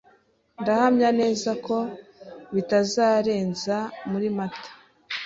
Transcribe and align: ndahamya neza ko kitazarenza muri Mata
ndahamya 0.61 1.09
neza 1.21 1.51
ko 1.65 1.77
kitazarenza 2.51 3.77
muri 4.09 4.27
Mata 4.37 4.71